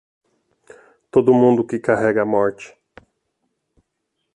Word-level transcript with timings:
Todo 1.11 1.31
mundo 1.41 1.63
que 1.63 1.77
carrega 1.87 2.23
a 2.23 2.31
morte. 2.35 2.75